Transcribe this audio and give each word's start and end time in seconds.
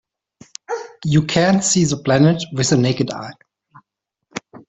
You 1.05 1.27
can't 1.27 1.63
see 1.63 1.85
the 1.85 1.97
planet 1.97 2.43
with 2.53 2.71
the 2.71 2.77
naked 2.77 3.11
eye. 3.11 3.33